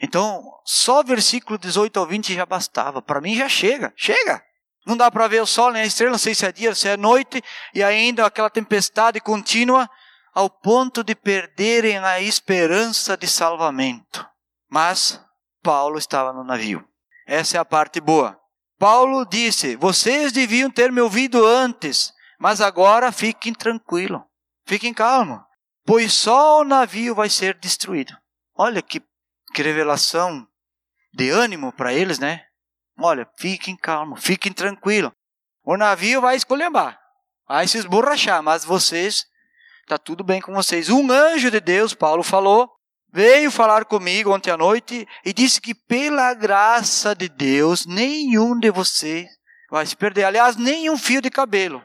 [0.00, 3.02] Então, só versículo 18 ao 20 já bastava.
[3.02, 4.42] Para mim já chega, chega.
[4.86, 6.88] Não dá para ver o sol nem a estrela, não sei se é dia, se
[6.88, 7.42] é noite,
[7.74, 9.88] e ainda aquela tempestade contínua,
[10.34, 14.26] ao ponto de perderem a esperança de salvamento.
[14.68, 15.20] Mas
[15.62, 16.86] Paulo estava no navio.
[17.26, 18.38] Essa é a parte boa.
[18.78, 24.22] Paulo disse: Vocês deviam ter me ouvido antes, mas agora fiquem tranquilos,
[24.66, 25.40] fiquem calmos,
[25.84, 28.16] pois só o navio vai ser destruído.
[28.56, 29.02] Olha que,
[29.52, 30.46] que revelação
[31.12, 32.44] de ânimo para eles, né?
[32.98, 35.12] Olha, fiquem calmos, fiquem tranquilos.
[35.62, 36.98] O navio vai escolhembar,
[37.46, 39.26] vai se esborrachar, mas vocês,
[39.90, 40.88] está tudo bem com vocês.
[40.88, 42.70] Um anjo de Deus, Paulo falou,
[43.12, 48.70] veio falar comigo ontem à noite e disse que pela graça de Deus, nenhum de
[48.70, 49.28] vocês
[49.68, 50.24] vai se perder.
[50.24, 51.84] Aliás, nenhum fio de cabelo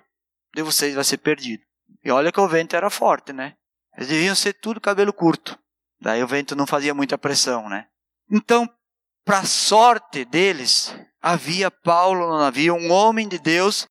[0.54, 1.64] de vocês vai ser perdido.
[2.04, 3.56] E olha que o vento era forte, né?
[3.98, 5.58] Eles deviam ser tudo cabelo curto.
[6.00, 7.88] Daí o vento não fazia muita pressão, né?
[8.30, 8.70] Então,
[9.26, 13.88] para sorte deles, havia Paulo no navio, um homem de Deus,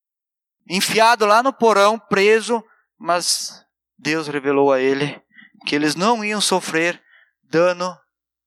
[0.70, 2.62] enfiado lá no porão, preso,
[2.96, 3.63] mas
[4.04, 5.18] Deus revelou a ele
[5.64, 7.02] que eles não iam sofrer
[7.42, 7.96] dano,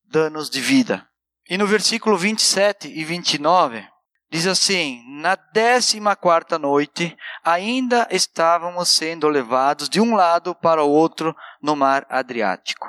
[0.05, 1.03] danos de vida.
[1.49, 3.83] E no versículo 27 e 29,
[4.29, 10.91] diz assim: Na décima quarta noite, ainda estávamos sendo levados de um lado para o
[10.91, 12.87] outro no mar Adriático.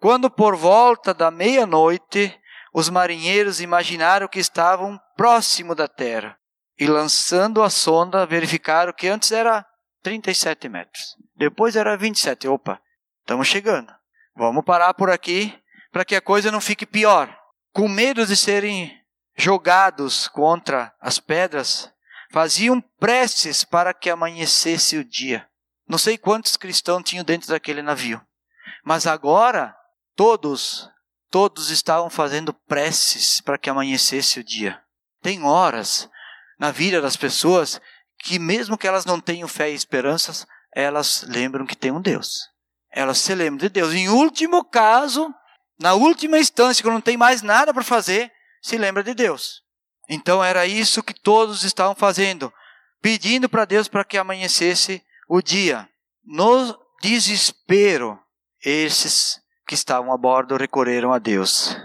[0.00, 2.36] Quando por volta da meia-noite,
[2.74, 6.36] os marinheiros imaginaram que estavam próximo da terra
[6.76, 9.64] e lançando a sonda verificaram que antes era
[10.08, 12.48] 37 metros, depois era 27.
[12.48, 12.80] Opa,
[13.20, 13.92] estamos chegando.
[14.34, 15.54] Vamos parar por aqui
[15.92, 17.36] para que a coisa não fique pior.
[17.74, 18.90] Com medo de serem
[19.36, 21.92] jogados contra as pedras,
[22.30, 25.46] faziam preces para que amanhecesse o dia.
[25.86, 28.18] Não sei quantos cristãos tinham dentro daquele navio,
[28.82, 29.76] mas agora
[30.16, 30.88] todos,
[31.30, 34.82] todos estavam fazendo preces para que amanhecesse o dia.
[35.20, 36.08] Tem horas
[36.58, 37.78] na vida das pessoas
[38.18, 42.48] que, mesmo que elas não tenham fé e esperanças, elas lembram que tem um Deus
[42.90, 43.94] elas se lembram de Deus.
[43.94, 45.32] Em último caso,
[45.78, 49.62] na última instância, quando não tem mais nada para fazer, se lembra de Deus.
[50.08, 52.52] Então era isso que todos estavam fazendo,
[53.00, 55.88] pedindo para Deus para que amanhecesse o dia.
[56.24, 58.18] No desespero,
[58.64, 61.76] esses que estavam a bordo recorreram a Deus.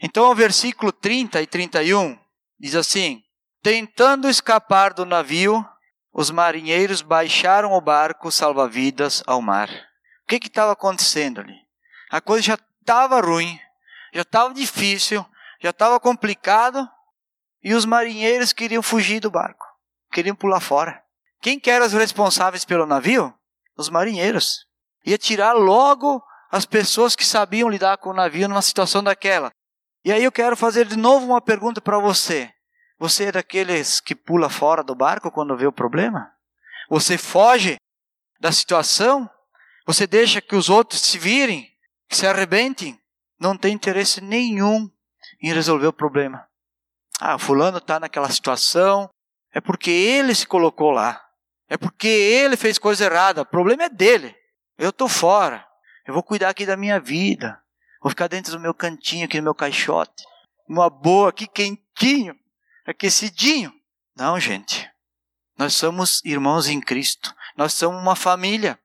[0.00, 2.18] Então o versículo 30 e 31
[2.58, 3.22] diz assim:
[3.62, 5.66] Tentando escapar do navio,
[6.12, 9.68] os marinheiros baixaram o barco salva-vidas ao mar.
[9.68, 11.56] O que estava acontecendo ali?
[12.10, 13.58] A coisa já estava ruim,
[14.12, 15.24] já estava difícil,
[15.60, 16.88] já estava complicado,
[17.62, 19.66] e os marinheiros queriam fugir do barco,
[20.10, 21.02] queriam pular fora.
[21.40, 23.32] Quem que eram os responsáveis pelo navio?
[23.76, 24.66] Os marinheiros.
[25.06, 29.50] Ia tirar logo as pessoas que sabiam lidar com o navio numa situação daquela.
[30.04, 32.52] E aí eu quero fazer de novo uma pergunta para você.
[33.00, 36.30] Você é daqueles que pula fora do barco quando vê o problema?
[36.90, 37.76] Você foge
[38.38, 39.28] da situação?
[39.86, 41.66] Você deixa que os outros se virem,
[42.06, 43.00] que se arrebentem?
[43.40, 44.86] Não tem interesse nenhum
[45.42, 46.46] em resolver o problema.
[47.18, 49.08] Ah, fulano está naquela situação,
[49.50, 51.24] é porque ele se colocou lá.
[51.70, 53.40] É porque ele fez coisa errada.
[53.40, 54.36] O problema é dele.
[54.76, 55.66] Eu estou fora.
[56.06, 57.58] Eu vou cuidar aqui da minha vida.
[58.02, 60.22] Vou ficar dentro do meu cantinho, aqui no meu caixote.
[60.68, 62.34] Uma boa aqui, quentinho,
[62.90, 63.72] aquecidinho.
[64.16, 64.90] Não, gente.
[65.56, 67.34] Nós somos irmãos em Cristo.
[67.56, 68.78] Nós somos uma família.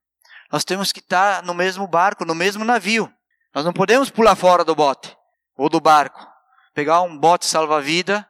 [0.51, 3.11] Nós temos que estar no mesmo barco, no mesmo navio.
[3.53, 5.15] Nós não podemos pular fora do bote
[5.57, 6.27] ou do barco.
[6.73, 8.27] Pegar um bote salva-vida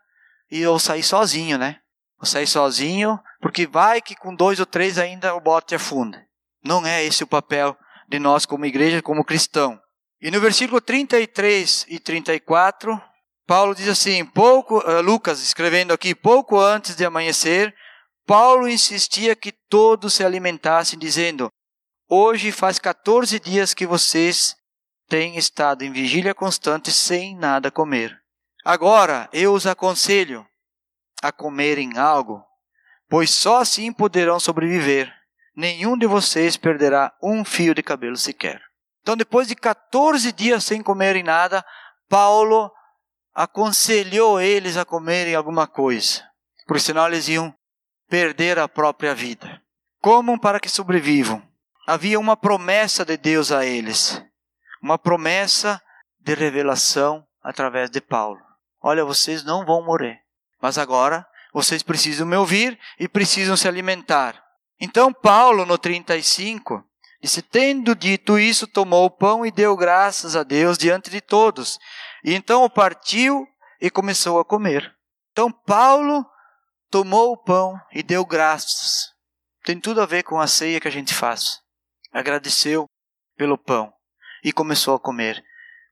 [0.51, 1.79] e eu sair sozinho, né?
[2.17, 6.23] Vou sair sozinho, porque vai que com dois ou três ainda o bote afunda.
[6.63, 9.79] Não é esse o papel de nós como igreja, como cristão.
[10.21, 13.01] E no versículo 33 e 34,
[13.45, 17.73] Paulo diz assim: pouco, uh, Lucas escrevendo aqui, pouco antes de amanhecer,
[18.25, 21.49] Paulo insistia que todos se alimentassem, dizendo:
[22.09, 24.55] Hoje faz 14 dias que vocês
[25.07, 28.17] têm estado em vigília constante sem nada comer.
[28.63, 30.45] Agora eu os aconselho
[31.21, 32.43] a comerem algo,
[33.07, 35.13] pois só assim poderão sobreviver
[35.55, 38.61] nenhum de vocês perderá um fio de cabelo sequer.
[39.01, 41.63] Então, depois de 14 dias sem comerem nada,
[42.09, 42.71] Paulo
[43.35, 46.23] aconselhou eles a comerem alguma coisa,
[46.65, 47.53] porque senão eles iam
[48.09, 49.61] perder a própria vida.
[49.99, 51.45] Comam para que sobrevivam.
[51.85, 54.23] Havia uma promessa de Deus a eles,
[54.81, 55.81] uma promessa
[56.19, 58.39] de revelação através de Paulo.
[58.81, 60.19] Olha, vocês não vão morrer,
[60.61, 64.41] mas agora vocês precisam me ouvir e precisam se alimentar.
[64.79, 66.83] Então Paulo, no 35,
[67.21, 71.79] disse: Tendo dito isso, tomou o pão e deu graças a Deus diante de todos.
[72.25, 73.47] E então partiu
[73.79, 74.91] e começou a comer.
[75.31, 76.25] Então Paulo
[76.89, 79.13] tomou o pão e deu graças.
[79.63, 81.61] Tem tudo a ver com a ceia que a gente faz.
[82.11, 82.87] Agradeceu
[83.37, 83.93] pelo pão
[84.43, 85.45] e começou a comer.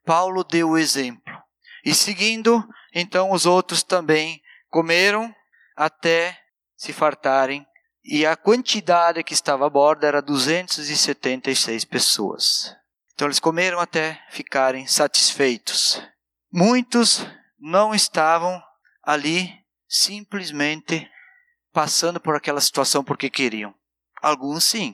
[0.04, 1.40] Paulo deu o exemplo.
[1.86, 4.42] E seguindo, então os outros também
[4.72, 5.32] comeram
[5.76, 6.42] até
[6.76, 7.64] se fartarem
[8.04, 12.76] e a quantidade que estava a bordo era 276 pessoas.
[13.14, 16.02] Então eles comeram até ficarem satisfeitos.
[16.56, 17.26] Muitos
[17.58, 18.62] não estavam
[19.02, 19.52] ali
[19.88, 21.10] simplesmente
[21.74, 23.74] passando por aquela situação porque queriam.
[24.22, 24.94] Alguns sim.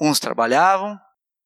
[0.00, 0.98] Uns trabalhavam,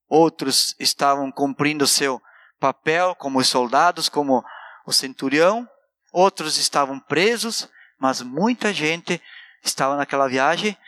[0.08, 2.22] outros estavam cumprindo seu
[2.60, 4.44] papel como os soldados, como
[4.86, 5.68] o centurião,
[6.12, 9.20] outros estavam presos, mas muita gente
[9.64, 10.78] estava naquela viagem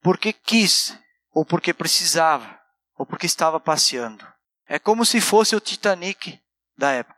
[0.00, 0.98] porque quis,
[1.32, 2.58] ou porque precisava,
[2.96, 4.26] ou porque estava passeando.
[4.66, 6.40] É como se fosse o Titanic
[6.78, 7.15] da época.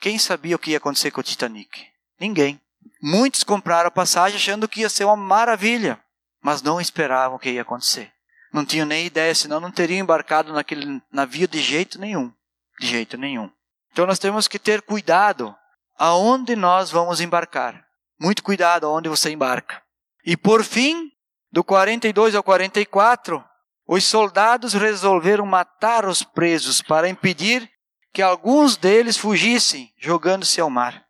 [0.00, 1.86] Quem sabia o que ia acontecer com o Titanic?
[2.20, 2.60] Ninguém.
[3.02, 6.00] Muitos compraram a passagem achando que ia ser uma maravilha,
[6.42, 8.12] mas não esperavam o que ia acontecer.
[8.52, 12.32] Não tinham nem ideia, senão não teriam embarcado naquele navio de jeito nenhum.
[12.78, 13.50] De jeito nenhum.
[13.92, 15.54] Então nós temos que ter cuidado
[15.98, 17.84] aonde nós vamos embarcar.
[18.20, 19.82] Muito cuidado aonde você embarca.
[20.24, 21.10] E por fim,
[21.52, 23.44] do 42 ao 44,
[23.86, 27.70] os soldados resolveram matar os presos para impedir
[28.16, 31.04] que alguns deles fugissem, jogando-se ao mar.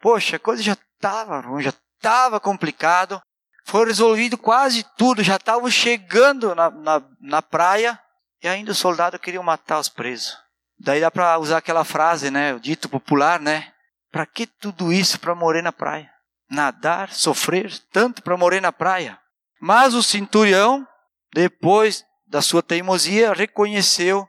[0.00, 3.20] Poxa, a coisa já estava ruim, já estava complicado.
[3.64, 8.00] Foi resolvido quase tudo, já estavam chegando na, na, na praia
[8.40, 10.38] e ainda os soldados queriam matar os presos.
[10.78, 13.72] Daí dá para usar aquela frase, né, o dito popular, né?
[14.12, 16.08] Para que tudo isso para morrer na praia?
[16.48, 19.18] Nadar, sofrer tanto para morrer na praia?
[19.60, 20.86] Mas o centurião,
[21.34, 24.28] depois da sua teimosia, reconheceu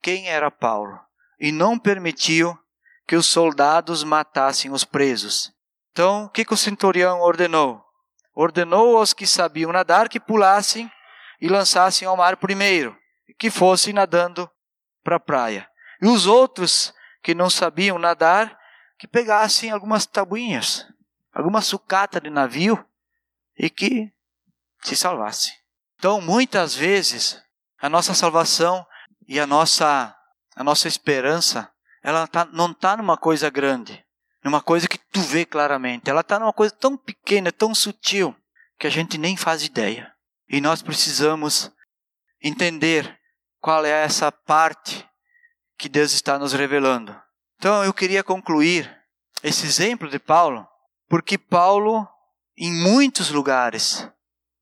[0.00, 1.09] quem era Paulo
[1.40, 2.56] e não permitiu
[3.06, 5.52] que os soldados matassem os presos.
[5.90, 7.82] Então, o que, que o centurião ordenou?
[8.34, 10.90] Ordenou aos que sabiam nadar que pulassem
[11.40, 14.48] e lançassem ao mar primeiro, e que fossem nadando
[15.02, 15.68] para a praia.
[16.00, 18.58] E os outros que não sabiam nadar,
[18.98, 20.86] que pegassem algumas tabuinhas,
[21.32, 22.84] alguma sucata de navio,
[23.58, 24.12] e que
[24.82, 25.52] se salvasse.
[25.96, 27.42] Então, muitas vezes,
[27.78, 28.86] a nossa salvação
[29.26, 30.14] e a nossa,
[30.60, 34.04] a nossa esperança, ela tá, não está numa coisa grande.
[34.44, 36.10] numa coisa que tu vê claramente.
[36.10, 38.36] Ela está numa coisa tão pequena, tão sutil,
[38.78, 40.12] que a gente nem faz ideia.
[40.50, 41.72] E nós precisamos
[42.42, 43.18] entender
[43.58, 45.08] qual é essa parte
[45.78, 47.18] que Deus está nos revelando.
[47.56, 48.94] Então eu queria concluir
[49.42, 50.68] esse exemplo de Paulo,
[51.08, 52.06] porque Paulo,
[52.54, 54.06] em muitos lugares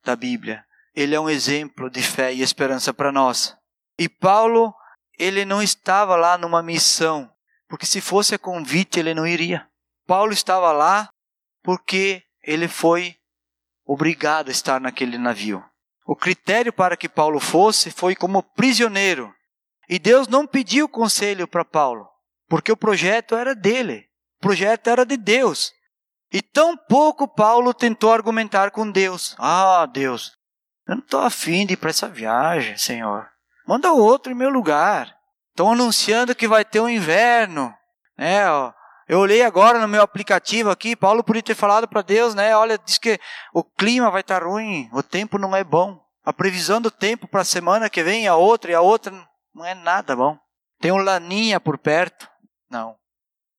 [0.04, 3.56] da Bíblia, ele é um exemplo de fé e esperança para nós.
[3.98, 4.72] E Paulo,
[5.18, 7.30] ele não estava lá numa missão,
[7.68, 9.68] porque se fosse a convite ele não iria.
[10.06, 11.10] Paulo estava lá
[11.62, 13.16] porque ele foi
[13.84, 15.62] obrigado a estar naquele navio.
[16.06, 19.34] O critério para que Paulo fosse foi como prisioneiro.
[19.88, 22.08] E Deus não pediu conselho para Paulo,
[22.48, 24.08] porque o projeto era dele.
[24.38, 25.72] O projeto era de Deus.
[26.32, 29.34] E tão pouco Paulo tentou argumentar com Deus.
[29.38, 30.36] Ah, Deus,
[30.86, 33.28] eu não estou afim de ir para essa viagem, Senhor.
[33.68, 35.14] Manda outro em meu lugar.
[35.50, 37.70] Estão anunciando que vai ter um inverno.
[38.16, 38.72] Né, ó.
[39.06, 42.56] Eu olhei agora no meu aplicativo aqui, Paulo podia ter falado para Deus, né?
[42.56, 43.20] Olha, diz que
[43.52, 46.02] o clima vai estar tá ruim, o tempo não é bom.
[46.24, 49.12] A previsão do tempo para a semana que vem, a outra e a outra,
[49.54, 50.38] não é nada bom.
[50.80, 52.26] Tem um laninha por perto.
[52.70, 52.96] Não.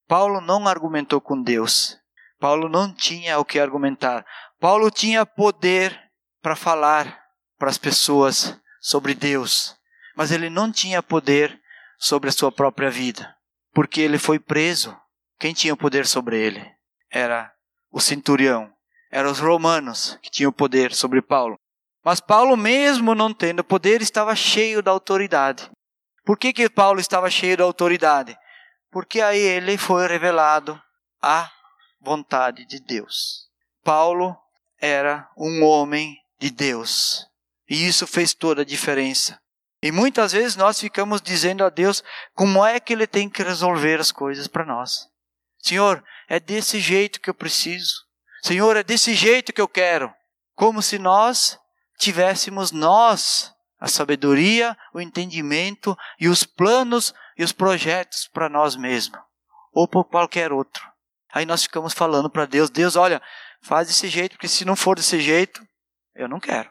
[0.08, 1.98] Paulo não argumentou com Deus.
[2.40, 4.26] Paulo não tinha o que argumentar.
[4.60, 6.00] Paulo tinha poder
[6.42, 7.26] para falar
[7.60, 9.79] para as pessoas sobre Deus,
[10.20, 11.58] mas ele não tinha poder
[11.98, 13.34] sobre a sua própria vida,
[13.74, 14.94] porque ele foi preso
[15.40, 16.62] quem tinha o poder sobre ele?
[17.10, 17.50] Era
[17.90, 18.70] o centurião,
[19.10, 21.58] eram os romanos que tinham poder sobre Paulo.
[22.04, 25.72] Mas Paulo, mesmo não tendo poder, estava cheio da autoridade.
[26.26, 28.38] Por que, que Paulo estava cheio da autoridade?
[28.92, 30.78] Porque a ele foi revelado
[31.22, 31.50] a
[32.02, 33.48] vontade de Deus.
[33.86, 34.36] Paulo
[34.82, 37.26] era um homem de Deus.
[37.70, 39.40] E isso fez toda a diferença.
[39.82, 42.04] E muitas vezes nós ficamos dizendo a Deus
[42.34, 45.08] como é que ele tem que resolver as coisas para nós.
[45.60, 47.94] Senhor, é desse jeito que eu preciso.
[48.44, 50.14] Senhor, é desse jeito que eu quero.
[50.56, 51.58] Como se nós
[51.98, 59.20] tivéssemos nós a sabedoria, o entendimento e os planos e os projetos para nós mesmos
[59.72, 60.88] ou por qualquer outro.
[61.32, 63.22] Aí nós ficamos falando para Deus: Deus, olha,
[63.62, 65.66] faz desse jeito, porque se não for desse jeito,
[66.16, 66.70] eu não quero.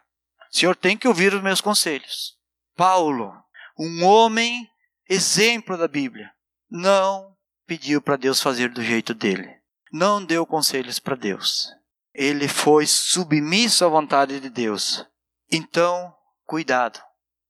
[0.50, 2.37] O Senhor tem que ouvir os meus conselhos.
[2.78, 3.34] Paulo,
[3.76, 4.70] um homem
[5.10, 6.30] exemplo da Bíblia,
[6.70, 9.52] não pediu para Deus fazer do jeito dele.
[9.92, 11.66] Não deu conselhos para Deus.
[12.14, 15.04] Ele foi submisso à vontade de Deus.
[15.50, 16.14] Então,
[16.46, 17.00] cuidado.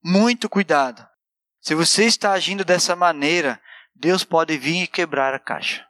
[0.02, 1.06] Muito cuidado.
[1.60, 3.60] Se você está agindo dessa maneira,
[3.94, 5.86] Deus pode vir e quebrar a caixa.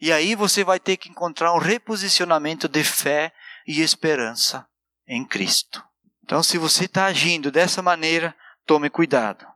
[0.00, 3.32] E aí você vai ter que encontrar um reposicionamento de fé
[3.66, 4.64] e esperança
[5.08, 5.82] em Cristo.
[6.22, 8.32] Então, se você está agindo dessa maneira,
[8.66, 9.46] tome cuidado.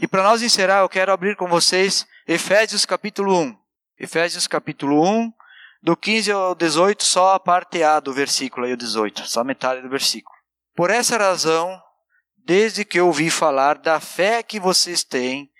[0.00, 3.56] E para nós encerrar, eu quero abrir com vocês Efésios capítulo 1.
[3.98, 5.32] Efésios capítulo 1,
[5.82, 9.80] do 15 ao 18, só a parte A do versículo aí, o 18, só metade
[9.80, 10.36] do versículo.
[10.74, 11.80] Por essa razão,
[12.36, 15.50] desde que ouvi falar da fé que vocês têm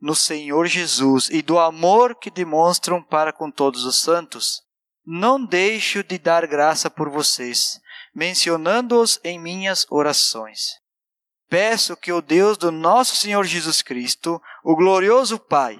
[0.00, 4.62] no Senhor Jesus e do amor que demonstram para com todos os santos,
[5.06, 7.80] não deixo de dar graça por vocês,
[8.14, 10.87] mencionando-os em minhas orações
[11.48, 15.78] peço que o Deus do nosso Senhor Jesus Cristo, o glorioso Pai,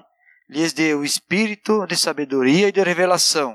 [0.49, 3.55] lhes dê o espírito de sabedoria e de revelação,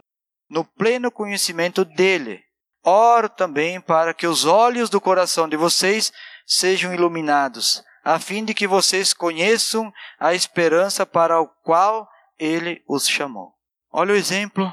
[0.50, 2.42] no pleno conhecimento dele.
[2.84, 6.12] Oro também para que os olhos do coração de vocês
[6.46, 12.08] sejam iluminados, a fim de que vocês conheçam a esperança para a qual
[12.38, 13.54] ele os chamou.
[13.92, 14.72] Olha o exemplo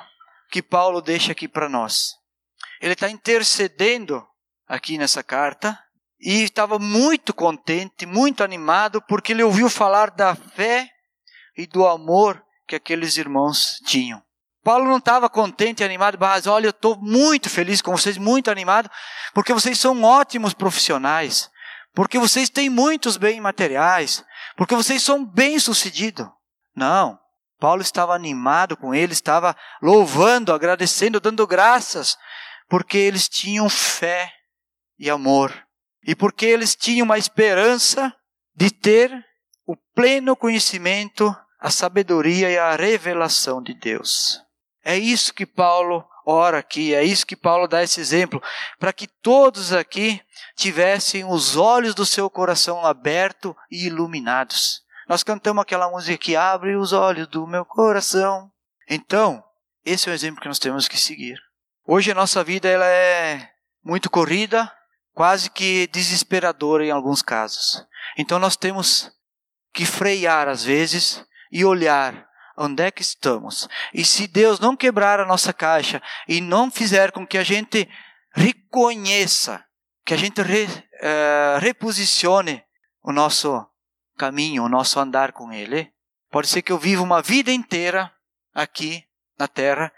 [0.50, 2.16] que Paulo deixa aqui para nós.
[2.80, 4.26] Ele está intercedendo
[4.66, 5.78] aqui nessa carta
[6.20, 10.88] e estava muito contente, muito animado, porque ele ouviu falar da fé
[11.56, 14.22] e do amor que aqueles irmãos tinham.
[14.62, 18.50] Paulo não estava contente e animado, mas olha, eu estou muito feliz com vocês, muito
[18.50, 18.90] animado,
[19.32, 21.50] porque vocês são ótimos profissionais,
[21.94, 24.22] porque vocês têm muitos bens materiais,
[24.56, 26.28] porque vocês são bem-sucedidos.
[26.76, 27.18] Não,
[27.58, 32.18] Paulo estava animado com eles, estava louvando, agradecendo, dando graças,
[32.68, 34.30] porque eles tinham fé
[34.98, 35.69] e amor
[36.04, 38.14] e porque eles tinham uma esperança
[38.54, 39.24] de ter
[39.66, 44.40] o pleno conhecimento, a sabedoria e a revelação de Deus.
[44.82, 48.42] É isso que Paulo ora aqui, é isso que Paulo dá esse exemplo,
[48.78, 50.20] para que todos aqui
[50.56, 54.82] tivessem os olhos do seu coração abertos e iluminados.
[55.08, 58.50] Nós cantamos aquela música que abre os olhos do meu coração.
[58.88, 59.42] Então,
[59.84, 61.38] esse é o exemplo que nós temos que seguir.
[61.86, 63.50] Hoje a nossa vida ela é
[63.82, 64.70] muito corrida,
[65.14, 67.84] quase que desesperadora em alguns casos.
[68.16, 69.10] Então nós temos
[69.72, 73.68] que frear às vezes e olhar onde é que estamos.
[73.92, 77.88] E se Deus não quebrar a nossa caixa e não fizer com que a gente
[78.32, 79.64] reconheça,
[80.04, 82.62] que a gente re, uh, reposicione
[83.02, 83.66] o nosso
[84.18, 85.90] caminho, o nosso andar com Ele,
[86.30, 88.12] pode ser que eu viva uma vida inteira
[88.54, 89.04] aqui
[89.38, 89.92] na terra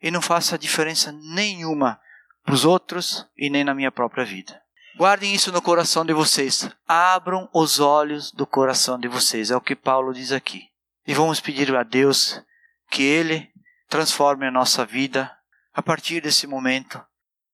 [0.00, 2.00] e não faça diferença nenhuma
[2.46, 4.62] para os outros e nem na minha própria vida.
[4.96, 6.70] Guardem isso no coração de vocês.
[6.86, 9.50] Abram os olhos do coração de vocês.
[9.50, 10.62] É o que Paulo diz aqui.
[11.06, 12.40] E vamos pedir a Deus
[12.88, 13.50] que Ele
[13.88, 15.30] transforme a nossa vida
[15.74, 17.04] a partir desse momento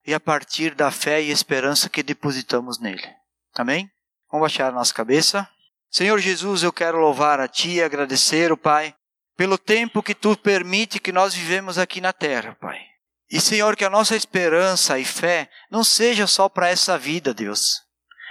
[0.06, 3.08] e a partir da fé e esperança que depositamos nele.
[3.56, 3.90] Amém?
[4.30, 5.48] Vamos baixar a nossa cabeça.
[5.90, 8.94] Senhor Jesus, eu quero louvar a Ti e agradecer, o Pai,
[9.36, 12.91] pelo tempo que Tu permite que nós vivemos aqui na terra, Pai.
[13.32, 17.80] E, Senhor, que a nossa esperança e fé não seja só para essa vida, Deus.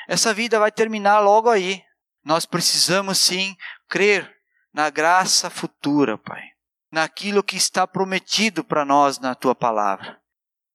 [0.08, 1.82] Essa vida vai terminar logo aí.
[2.24, 3.58] Nós precisamos sim
[3.90, 4.32] crer
[4.72, 6.44] na graça futura, Pai.
[6.92, 10.22] Naquilo que está prometido para nós na tua palavra.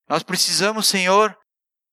[0.09, 1.37] Nós precisamos, Senhor,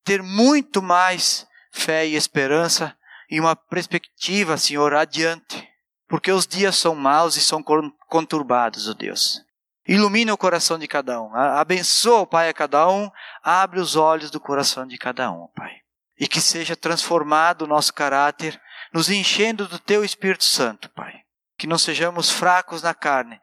[0.04, 2.98] ter muito mais fé e esperança
[3.30, 5.70] e uma perspectiva, Senhor, adiante.
[6.08, 7.64] Porque os dias são maus e são
[8.10, 9.40] conturbados, ó oh Deus.
[9.88, 11.36] Ilumina o coração de cada um.
[11.36, 13.10] Abençoa, Pai, a cada um.
[13.44, 15.82] Abre os olhos do coração de cada um, Pai.
[16.18, 18.60] E que seja transformado o nosso caráter,
[18.94, 21.14] nos enchendo do Teu Espírito Santo, Pai.
[21.58, 23.40] Que não sejamos fracos na carne,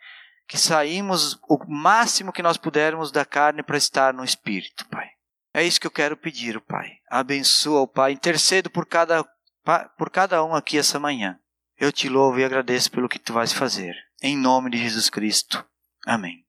[0.48, 5.08] que saímos o máximo que nós pudermos da carne para estar no Espírito, Pai.
[5.52, 6.88] É isso que eu quero pedir, Pai.
[7.10, 8.12] Abençoa, Pai.
[8.12, 9.24] Intercedo por cada,
[9.98, 11.38] por cada um aqui essa manhã.
[11.76, 13.94] Eu te louvo e agradeço pelo que tu vais fazer.
[14.22, 15.64] Em nome de Jesus Cristo.
[16.06, 16.44] Amém.